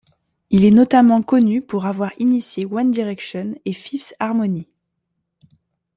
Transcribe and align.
Il 0.49 0.65
est 0.65 0.71
notamment 0.71 1.21
connu 1.21 1.61
pour 1.61 1.85
avoir 1.85 2.11
initié 2.19 2.65
One 2.65 2.89
Direction 2.89 3.53
et 3.65 3.73
Fifth 3.73 4.15
Harmony. 4.19 4.67